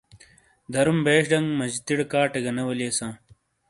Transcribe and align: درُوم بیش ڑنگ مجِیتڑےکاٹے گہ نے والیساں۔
درُوم 0.73 0.99
بیش 1.05 1.25
ڑنگ 1.31 1.47
مجِیتڑےکاٹے 1.59 2.39
گہ 2.45 2.51
نے 2.55 2.63
والیساں۔ 2.67 3.11